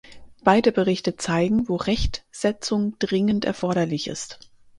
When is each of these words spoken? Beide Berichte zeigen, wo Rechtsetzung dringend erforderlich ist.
Beide 0.43 0.71
Berichte 0.71 1.15
zeigen, 1.15 1.69
wo 1.69 1.75
Rechtsetzung 1.75 2.97
dringend 2.97 3.45
erforderlich 3.45 4.07
ist. 4.07 4.39